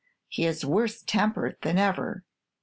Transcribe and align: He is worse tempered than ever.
He 0.29 0.45
is 0.47 0.65
worse 0.65 1.03
tempered 1.03 1.57
than 1.61 1.77
ever. 1.77 2.23